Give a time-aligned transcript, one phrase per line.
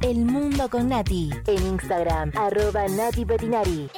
[0.00, 1.28] El Mundo con Nati.
[1.48, 3.88] En Instagram, arroba Nati Petinari.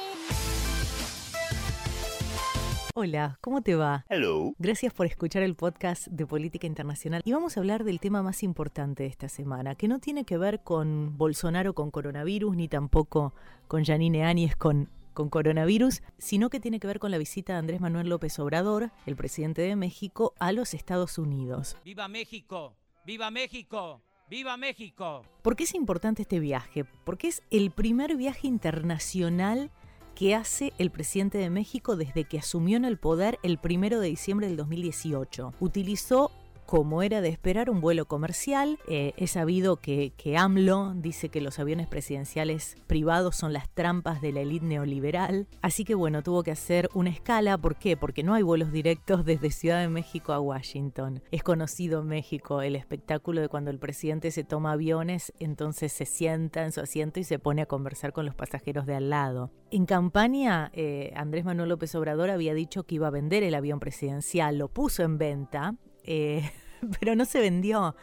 [2.95, 4.05] Hola, ¿cómo te va?
[4.09, 4.53] Hello.
[4.57, 7.21] Gracias por escuchar el podcast de Política Internacional.
[7.23, 10.39] Y vamos a hablar del tema más importante de esta semana, que no tiene que
[10.39, 13.35] ver con Bolsonaro con coronavirus, ni tampoco
[13.67, 17.59] con Janine Áñez con con coronavirus, sino que tiene que ver con la visita de
[17.59, 21.75] Andrés Manuel López Obrador, el presidente de México, a los Estados Unidos.
[21.83, 22.77] ¡Viva México!
[23.05, 24.01] ¡Viva México!
[24.31, 25.25] ¡Viva México!
[25.41, 26.85] ¿Por qué es importante este viaje?
[27.03, 29.71] Porque es el primer viaje internacional
[30.15, 34.07] que hace el presidente de México desde que asumió en el poder el primero de
[34.07, 35.53] diciembre del 2018.
[35.59, 36.31] Utilizó
[36.65, 38.79] como era de esperar, un vuelo comercial.
[38.87, 44.21] Eh, he sabido que, que, AMLO dice que los aviones presidenciales privados son las trampas
[44.21, 45.47] de la élite neoliberal.
[45.61, 47.57] Así que bueno, tuvo que hacer una escala.
[47.57, 47.97] ¿Por qué?
[47.97, 51.21] Porque no hay vuelos directos desde Ciudad de México a Washington.
[51.31, 56.05] Es conocido en México el espectáculo de cuando el presidente se toma aviones, entonces se
[56.05, 59.51] sienta en su asiento y se pone a conversar con los pasajeros de al lado.
[59.71, 63.79] En campaña, eh, Andrés Manuel López Obrador había dicho que iba a vender el avión
[63.79, 66.51] presidencial, lo puso en venta eh,
[66.99, 67.95] pero no se vendió.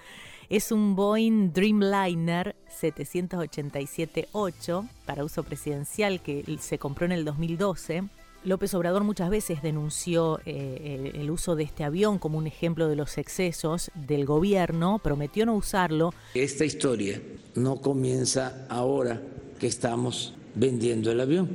[0.48, 8.04] Es un Boeing Dreamliner 787-8 para uso presidencial que se compró en el 2012.
[8.44, 12.96] López Obrador muchas veces denunció eh, el uso de este avión como un ejemplo de
[12.96, 16.14] los excesos del gobierno, prometió no usarlo.
[16.32, 17.20] Esta historia
[17.56, 19.20] no comienza ahora
[19.58, 21.48] que estamos vendiendo el avión,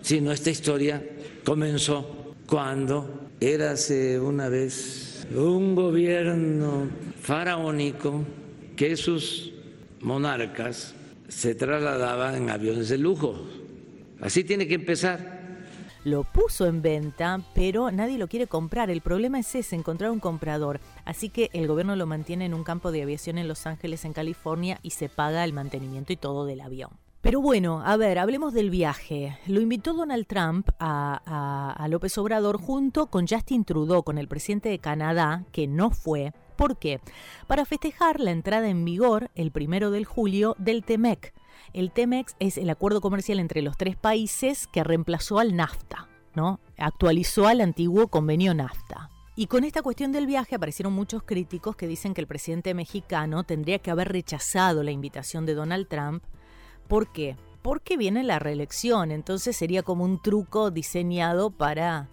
[0.00, 1.04] sino esta historia
[1.44, 6.88] comenzó cuando érase una vez un gobierno
[7.20, 8.24] faraónico
[8.76, 9.52] que sus
[10.00, 10.94] monarcas
[11.28, 13.34] se trasladaban en aviones de lujo.
[14.20, 15.42] Así tiene que empezar.
[16.04, 18.90] Lo puso en venta, pero nadie lo quiere comprar.
[18.90, 20.80] El problema es ese, encontrar un comprador.
[21.04, 24.12] Así que el gobierno lo mantiene en un campo de aviación en Los Ángeles, en
[24.12, 26.90] California, y se paga el mantenimiento y todo del avión.
[27.22, 29.38] Pero bueno, a ver, hablemos del viaje.
[29.46, 34.80] Lo invitó Donald Trump a, López Obrador junto con Justin Trudeau, con el presidente de
[34.80, 36.32] Canadá, que no fue.
[36.56, 36.98] ¿Por qué?
[37.46, 41.32] Para festejar la entrada en vigor el primero de julio del TEMEC.
[41.72, 46.58] El TEMEC es el acuerdo comercial entre los tres países que reemplazó al NAFTA, ¿no?
[46.76, 49.10] Actualizó al antiguo convenio NAFTA.
[49.36, 53.44] Y con esta cuestión del viaje aparecieron muchos críticos que dicen que el presidente mexicano
[53.44, 56.24] tendría que haber rechazado la invitación de Donald Trump
[56.92, 57.36] ¿Por qué?
[57.62, 62.10] Porque viene la reelección, entonces sería como un truco diseñado para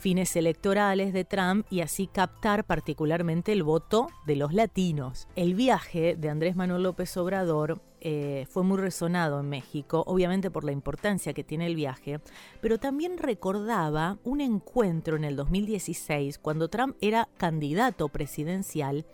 [0.00, 5.28] fines electorales de Trump y así captar particularmente el voto de los latinos.
[5.36, 10.64] El viaje de Andrés Manuel López Obrador eh, fue muy resonado en México, obviamente por
[10.64, 12.18] la importancia que tiene el viaje,
[12.62, 19.04] pero también recordaba un encuentro en el 2016 cuando Trump era candidato presidencial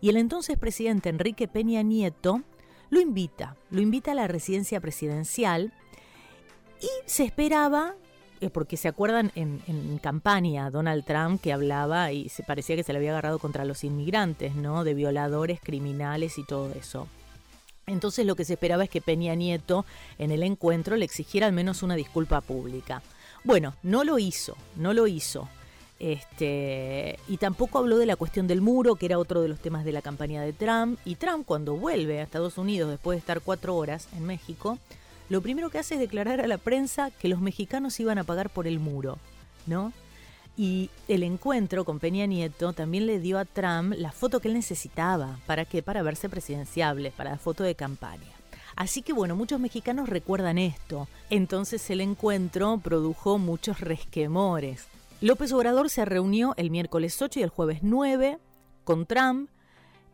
[0.00, 2.42] y el entonces presidente Enrique Peña Nieto
[2.90, 5.72] lo invita, lo invita a la residencia presidencial
[6.80, 7.94] y se esperaba,
[8.40, 12.92] eh, porque se acuerdan en, campaña Donald Trump que hablaba y se parecía que se
[12.92, 14.84] le había agarrado contra los inmigrantes, ¿no?
[14.84, 17.08] De violadores, criminales y todo eso.
[17.86, 19.84] Entonces lo que se esperaba es que Peña Nieto
[20.18, 23.02] en el encuentro le exigiera al menos una disculpa pública.
[23.44, 25.48] Bueno, no lo hizo, no lo hizo.
[25.98, 29.84] Este, y tampoco habló de la cuestión del muro, que era otro de los temas
[29.84, 30.98] de la campaña de Trump.
[31.04, 34.78] Y Trump, cuando vuelve a Estados Unidos después de estar cuatro horas en México,
[35.28, 38.50] lo primero que hace es declarar a la prensa que los mexicanos iban a pagar
[38.50, 39.18] por el muro,
[39.66, 39.92] ¿no?
[40.56, 44.54] Y el encuentro con Peña Nieto también le dio a Trump la foto que él
[44.54, 45.38] necesitaba.
[45.46, 45.82] ¿Para qué?
[45.82, 48.32] Para verse presidenciable, para la foto de campaña.
[48.74, 51.08] Así que bueno, muchos mexicanos recuerdan esto.
[51.28, 54.86] Entonces el encuentro produjo muchos resquemores.
[55.22, 58.38] López Obrador se reunió el miércoles 8 y el jueves 9
[58.84, 59.48] con Trump.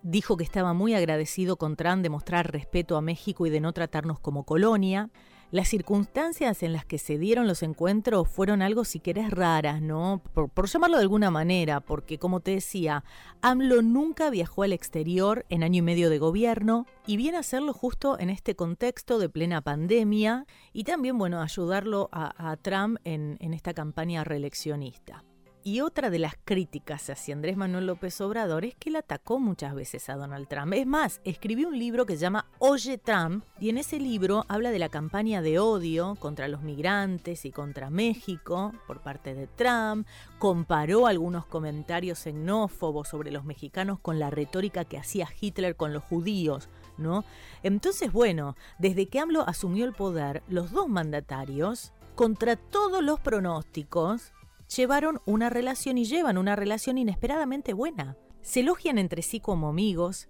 [0.02, 3.72] Dijo que estaba muy agradecido con Trump de mostrar respeto a México y de no
[3.72, 5.10] tratarnos como colonia.
[5.52, 10.22] Las circunstancias en las que se dieron los encuentros fueron algo, si querés, raras, ¿no?
[10.32, 13.04] Por, llamarlo de alguna manera, porque como te decía,
[13.42, 17.74] AMLO nunca viajó al exterior en año y medio de gobierno y viene a hacerlo
[17.74, 23.52] justo en este contexto de plena pandemia y también, bueno, ayudarlo a, Trump en, en
[23.52, 25.22] esta campaña reeleccionista.
[25.64, 29.76] Y otra de las críticas hacia Andrés Manuel López Obrador es que él atacó muchas
[29.76, 30.72] veces a Donald Trump.
[30.72, 34.72] Es más, escribió un libro que se llama Oye Trump y en ese libro habla
[34.72, 40.04] de la campaña de odio contra los migrantes y contra México por parte de Trump,
[40.40, 46.02] comparó algunos comentarios xenófobos sobre los mexicanos con la retórica que hacía Hitler con los
[46.02, 46.68] judíos.
[46.98, 47.24] ¿No?
[47.62, 54.32] Entonces, bueno, desde que AMLO asumió el poder, los dos mandatarios, contra todos los pronósticos,
[54.76, 58.16] llevaron una relación y llevan una relación inesperadamente buena.
[58.40, 60.28] Se elogian entre sí como amigos.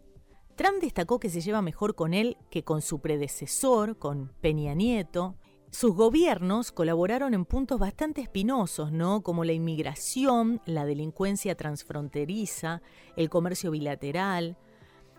[0.57, 5.37] Trump destacó que se lleva mejor con él que con su predecesor, con Peña Nieto.
[5.71, 9.23] Sus gobiernos colaboraron en puntos bastante espinosos, ¿no?
[9.23, 12.83] Como la inmigración, la delincuencia transfronteriza,
[13.17, 14.59] el comercio bilateral,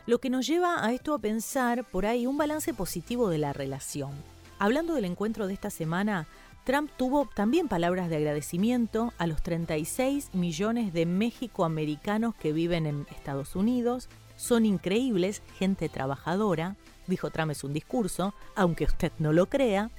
[0.05, 3.53] lo que nos lleva a esto a pensar por ahí un balance positivo de la
[3.53, 4.11] relación.
[4.59, 6.27] Hablando del encuentro de esta semana,
[6.63, 13.05] Trump tuvo también palabras de agradecimiento a los 36 millones de mexicoamericanos que viven en
[13.11, 14.07] Estados Unidos.
[14.37, 16.77] Son increíbles, gente trabajadora,
[17.07, 19.91] dijo Trump en un discurso, aunque usted no lo crea.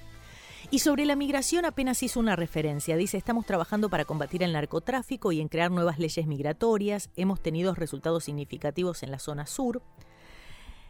[0.70, 2.96] Y sobre la migración apenas hizo una referencia.
[2.96, 7.10] Dice, estamos trabajando para combatir el narcotráfico y en crear nuevas leyes migratorias.
[7.14, 9.82] Hemos tenido resultados significativos en la zona sur.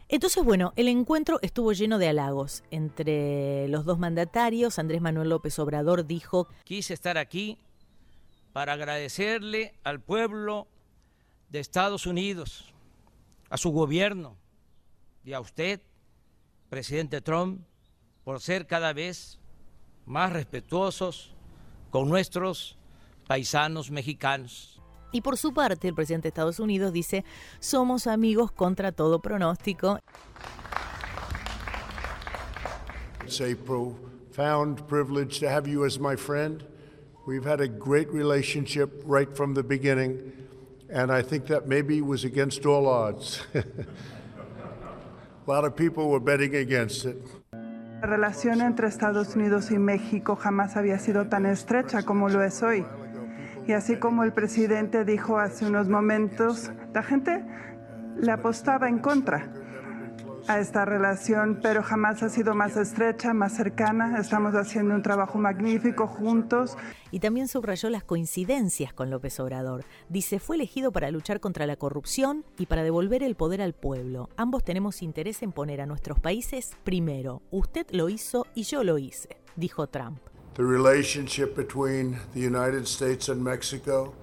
[0.07, 2.63] Entonces, bueno, el encuentro estuvo lleno de halagos.
[2.69, 7.57] Entre los dos mandatarios, Andrés Manuel López Obrador dijo, Quise estar aquí
[8.53, 10.67] para agradecerle al pueblo
[11.49, 12.73] de Estados Unidos,
[13.49, 14.37] a su gobierno
[15.23, 15.81] y a usted,
[16.69, 17.65] presidente Trump,
[18.23, 19.39] por ser cada vez
[20.05, 21.33] más respetuosos
[21.89, 22.77] con nuestros
[23.27, 24.81] paisanos mexicanos.
[25.15, 27.23] Y por su parte, el presidente de Estados Unidos dice,
[27.61, 29.97] somos amigos contra todo pronóstico.
[33.23, 36.65] It's a profound privilege to have you as my friend.
[37.25, 40.33] We've had a great relationship right from the beginning,
[40.93, 43.39] and I think that maybe was against all odds.
[43.55, 43.63] a
[45.47, 47.25] lot of people were betting against it.
[48.01, 52.61] La relación entre Estados Unidos y México jamás había sido tan estrecha como lo es
[52.61, 52.85] hoy.
[53.67, 57.43] Y así como el presidente dijo hace unos momentos, la gente
[58.17, 59.51] le apostaba en contra
[60.47, 64.19] a esta relación, pero jamás ha sido más estrecha, más cercana.
[64.19, 66.77] Estamos haciendo un trabajo magnífico juntos.
[67.11, 69.85] Y también subrayó las coincidencias con López Obrador.
[70.09, 74.29] Dice, fue elegido para luchar contra la corrupción y para devolver el poder al pueblo.
[74.37, 77.41] Ambos tenemos interés en poner a nuestros países primero.
[77.49, 80.34] Usted lo hizo y yo lo hice, dijo Trump.
[80.55, 84.13] The relationship between the United States and Mexico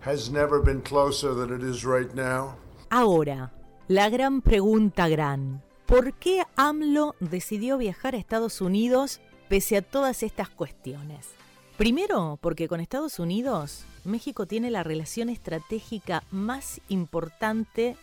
[0.00, 2.56] has never been closer than it is right now.
[2.88, 3.52] Ahora,
[3.88, 5.62] la gran pregunta gran.
[5.84, 11.28] ¿Por qué AMLO decidió viajar a Estados Unidos pese a todas estas cuestiones?
[11.76, 17.96] Primero, porque con Estados Unidos México tiene la relación estratégica más importante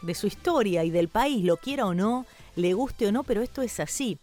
[0.00, 2.24] de su historia y del país, lo quiera o no,
[2.56, 4.18] le guste o no, pero esto es así.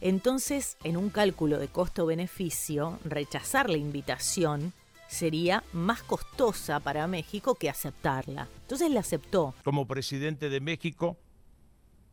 [0.00, 4.72] Entonces, en un cálculo de costo-beneficio, rechazar la invitación
[5.08, 8.46] sería más costosa para México que aceptarla.
[8.62, 9.54] Entonces la aceptó.
[9.64, 11.16] Como presidente de México,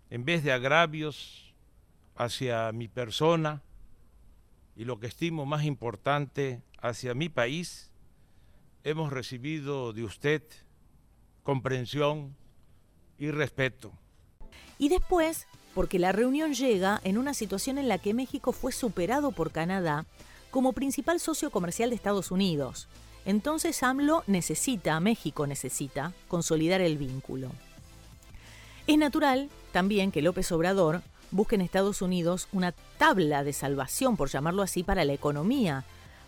[0.09, 1.53] en vez de agravios
[2.15, 3.61] hacia mi persona
[4.75, 7.91] y lo que estimo más importante hacia mi país,
[8.83, 10.41] hemos recibido de usted
[11.43, 12.35] comprensión
[13.17, 13.91] y respeto.
[14.77, 19.31] Y después porque la reunión llega en una situación en la que México fue superado
[19.31, 20.05] por Canadá
[20.49, 22.87] como principal socio comercial de Estados Unidos.
[23.25, 27.51] Entonces AMLO necesita, México necesita, consolidar el vínculo.
[28.87, 31.01] Es natural también que López Obrador
[31.31, 35.83] busque en Estados Unidos una tabla de salvación, por llamarlo así, para la economía,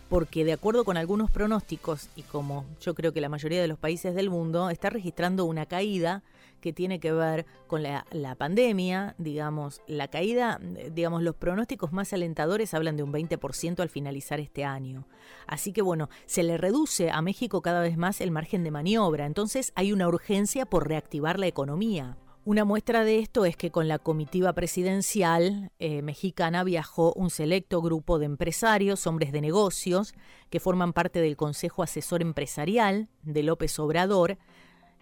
[0.08, 3.78] porque de acuerdo con algunos pronósticos, y como yo creo que la mayoría de los
[3.78, 6.22] países del mundo, está registrando una caída
[6.60, 8.04] que tiene que ver con la,
[8.36, 10.60] pandemia, digamos, la caída,
[10.92, 15.06] digamos, los pronósticos más alentadores hablan de un 20% al finalizar este año.
[15.46, 19.26] Así que bueno, se le reduce a México cada vez más el margen de maniobra,
[19.26, 22.16] entonces hay una urgencia por reactivar la economía.
[22.48, 27.82] Una muestra de esto es que con la comitiva presidencial eh, mexicana viajó un selecto
[27.82, 30.14] grupo de empresarios, hombres de negocios,
[30.48, 34.38] que forman parte del Consejo Asesor Empresarial de López Obrador.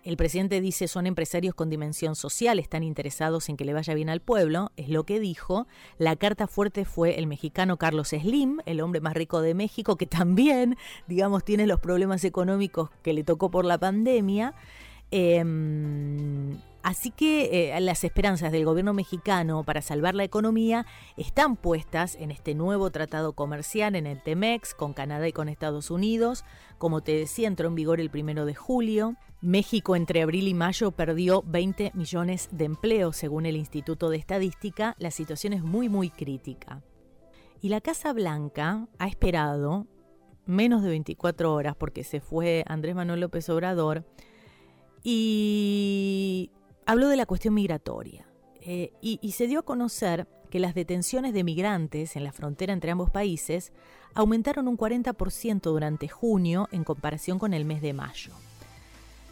[0.03, 4.09] El presidente dice son empresarios con dimensión social, están interesados en que le vaya bien
[4.09, 5.69] al pueblo, es lo que dijo.
[5.99, 10.07] La carta fuerte fue el mexicano Carlos Slim, el hombre más rico de México, que
[10.07, 10.77] también,
[11.07, 14.53] digamos, tiene los problemas económicos que le tocó por la pandemia.
[15.13, 22.15] Em, Así que eh, las esperanzas del gobierno mexicano para salvar la economía están puestas
[22.15, 26.45] en este nuevo tratado comercial, en el TEMEX, con Canadá y con Estados Unidos.
[26.79, 29.17] Como te decía, entró en vigor el primero de julio.
[29.41, 34.95] México entre abril y mayo perdió 20 millones de empleos, según el Instituto de Estadística.
[35.01, 36.85] La situación es muy, muy crítica.
[37.61, 39.89] Y la Casa Blanca ha esperado
[40.45, 44.05] menos de 24 horas porque se fue Andrés Manuel López Obrador
[45.03, 46.53] y
[46.87, 48.27] habló de la cuestión migratoria
[48.61, 52.91] eh, y, se dio a conocer que las detenciones de migrantes en la frontera entre
[52.91, 53.73] ambos países
[54.15, 58.33] aumentaron un 40% durante junio en comparación con el mes de mayo.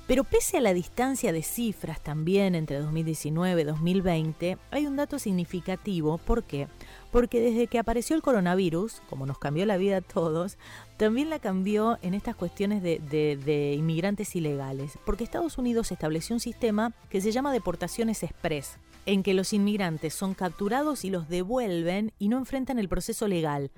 [0.06, 5.18] Pero pese a la distancia de cifras también entre 2019 y 2020, hay un dato
[5.18, 6.18] significativo.
[6.18, 6.68] ¿Por qué?
[7.14, 10.58] Porque desde que apareció el coronavirus, como nos cambió la vida a todos,
[10.96, 14.98] también la cambió en estas cuestiones de, inmigrantes ilegales.
[15.06, 20.12] Porque Estados Unidos estableció un sistema que se llama deportaciones express, en que los inmigrantes
[20.12, 23.70] son capturados y los devuelven y no enfrentan el proceso legal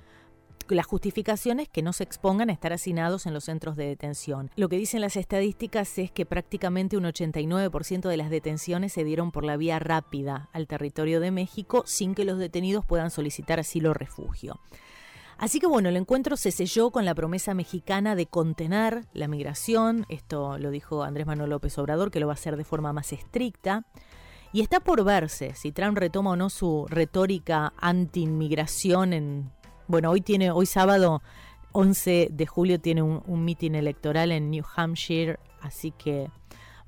[0.74, 4.50] las justificaciones que no se expongan a estar hacinados en los centros de detención.
[4.56, 9.30] Lo que dicen las estadísticas es que prácticamente un 89% de las detenciones se dieron
[9.30, 13.90] por la vía rápida al territorio de México sin que los detenidos puedan solicitar asilo
[13.90, 14.60] o refugio.
[15.38, 20.06] Así que bueno, el encuentro se selló con la promesa mexicana de contener la migración,
[20.08, 23.12] esto lo dijo Andrés Manuel López Obrador, que lo va a hacer de forma más
[23.12, 23.84] estricta.
[24.52, 29.52] Y está por verse si Trump retoma o no su retórica anti-inmigración en
[29.88, 31.22] bueno, hoy tiene, hoy sábado
[31.72, 36.28] 11 de julio tiene un, un mitin electoral en New Hampshire, así que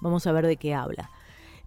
[0.00, 1.11] vamos a ver de qué habla.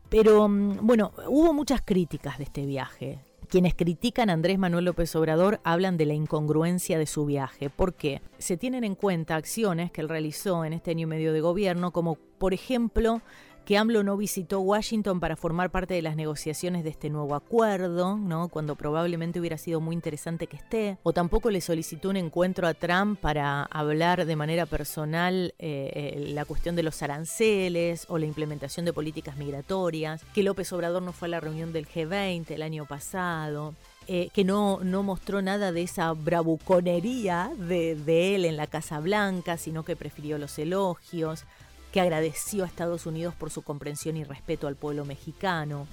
[0.10, 3.20] Pero mm, bueno, hubo muchas críticas de este viaje.
[3.48, 7.70] Quienes critican a Andrés Manuel López Obrador hablan de la incongruencia de su viaje.
[7.70, 8.22] ¿Por qué?
[8.38, 11.92] Se tienen en cuenta acciones que él realizó en este año y medio de gobierno,
[11.92, 13.22] como por ejemplo
[13.66, 18.18] que AMLO no visitó Washington para formar parte de las negociaciones de este nuevo acuerdo,
[18.18, 18.50] ¿no?
[18.50, 22.74] cuando probablemente hubiera sido muy interesante que esté, o tampoco le solicitó un encuentro a
[22.74, 28.26] Trump para hablar de manera personal eh, eh, la cuestión de los aranceles o la
[28.26, 32.62] implementación de políticas migratorias, que López Obrador no fue a la reunión del G20 el
[32.62, 33.74] año pasado.
[34.08, 39.00] Eh, que no, no mostró nada de esa bravuconería de, de él en la Casa
[39.00, 41.46] Blanca, sino que prefirió los elogios
[41.92, 45.88] que agradeció a Estados Unidos por su comprensión y respeto al pueblo mexicano.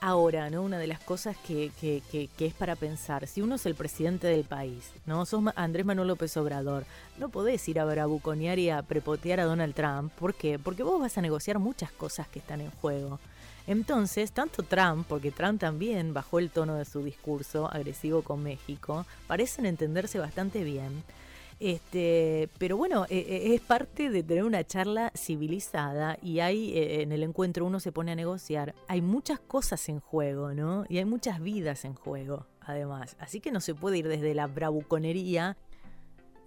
[0.00, 0.62] Ahora, ¿no?
[0.62, 4.44] Una de las cosas que, que, es para pensar, si uno es el presidente del
[4.44, 5.26] país, ¿no?
[5.26, 6.84] Sos Andrés Manuel López Obrador,
[7.18, 10.12] no podés ir a bravuconear y a prepotear a Donald Trump.
[10.12, 10.56] ¿Por qué?
[10.58, 13.18] Porque vos vas a negociar muchas cosas que están en juego.
[13.66, 19.04] Entonces, tanto Trump, porque Trump también bajó el tono de su discurso agresivo con México,
[19.26, 21.02] parecen entenderse bastante bien.
[21.60, 27.02] Este, pero bueno, e, e, es parte de tener una charla civilizada y hay e,
[27.02, 28.74] en el encuentro uno se pone a negociar.
[28.86, 30.84] Hay muchas cosas en juego, ¿no?
[30.88, 33.16] Y hay muchas vidas en juego, además.
[33.18, 35.56] Así que no se puede ir desde la bravuconería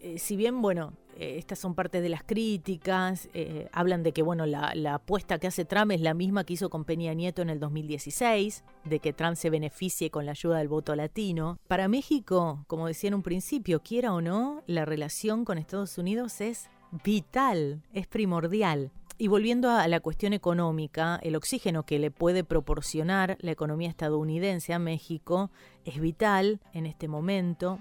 [0.01, 4.23] eh, si bien, bueno, eh, estas son parte de las críticas, eh, hablan de que,
[4.23, 7.41] bueno, la, la, apuesta que hace Trump es la misma que hizo con Peña Nieto
[7.43, 11.59] en el 2016, de que Trump se beneficie con la ayuda del voto latino.
[11.67, 16.41] Para México, como decía en un principio, quiera o no, la relación con Estados Unidos
[16.41, 16.69] es
[17.03, 18.91] vital, es primordial.
[19.21, 24.73] Y volviendo a la cuestión económica, el oxígeno que le puede proporcionar la economía estadounidense
[24.73, 25.51] a México
[25.85, 27.77] es vital en este momento.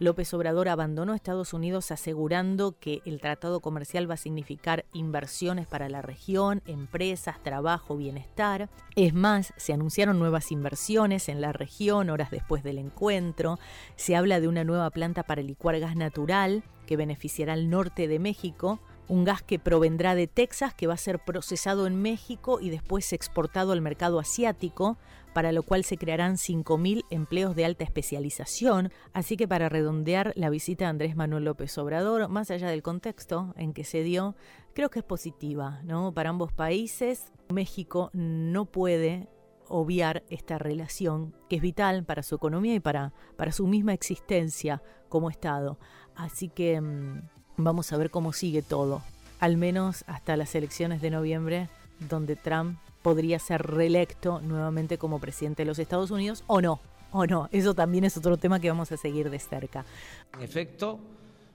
[0.00, 5.88] López Obrador abandonó Estados Unidos asegurando que el tratado comercial va a significar inversiones para
[5.88, 8.68] la región, empresas, trabajo, bienestar.
[8.96, 13.60] Es más, se anunciaron nuevas inversiones en la región horas después del encuentro.
[13.94, 18.18] Se habla de una nueva planta para licuar gas natural que beneficiará al norte de
[18.18, 22.70] México un gas que provendrá de Texas, que va a ser procesado en México y
[22.70, 24.96] después exportado al mercado asiático,
[25.34, 28.90] para lo cual se crearán 5.000 empleos de alta especialización.
[29.12, 33.52] Así que para redondear la visita de Andrés Manuel López Obrador, más allá del contexto
[33.56, 34.36] en que se dio,
[34.74, 36.14] creo que es positiva ¿no?
[36.14, 37.32] para ambos países.
[37.52, 39.28] México no puede
[39.68, 44.82] obviar esta relación que es vital para su economía y para, para su misma existencia
[45.08, 45.78] como Estado.
[46.14, 47.22] Así que mm,
[47.56, 49.02] vamos a ver cómo sigue todo,
[49.40, 51.68] al menos hasta las elecciones de noviembre,
[52.08, 56.80] donde Trump podría ser reelecto nuevamente como presidente de los Estados Unidos o no,
[57.12, 57.50] o no.
[57.52, 59.84] Eso también es otro tema que vamos a seguir de cerca.
[60.32, 60.98] En efecto,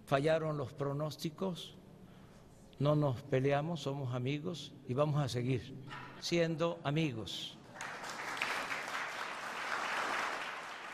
[0.06, 1.76] fallaron los pronósticos,
[2.78, 5.74] no nos peleamos, somos amigos y vamos a seguir
[6.20, 7.58] siendo amigos.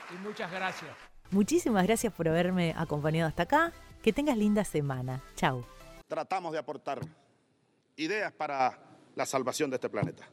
[0.09, 0.91] Y muchas gracias.
[1.31, 3.73] Muchísimas gracias por haberme acompañado hasta acá.
[4.01, 5.21] Que tengas linda semana.
[5.35, 5.65] Chao.
[6.07, 7.01] Tratamos de aportar
[7.97, 8.79] ideas para
[9.15, 10.25] la salvación de este planeta.